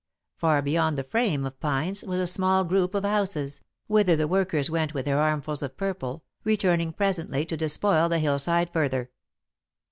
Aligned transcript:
Far 0.35 0.63
beyond 0.63 0.97
the 0.97 1.03
frame 1.03 1.45
of 1.45 1.59
pines 1.59 2.03
was 2.03 2.19
a 2.19 2.25
small 2.25 2.63
group 2.65 2.95
of 2.95 3.03
houses, 3.03 3.61
whither 3.85 4.15
the 4.15 4.27
workers 4.27 4.67
went 4.67 4.95
with 4.95 5.05
their 5.05 5.19
armfuls 5.19 5.61
of 5.61 5.77
purple, 5.77 6.23
returning 6.43 6.91
presently 6.91 7.45
to 7.45 7.55
despoil 7.55 8.09
the 8.09 8.17
hillside 8.17 8.71
further. 8.73 9.11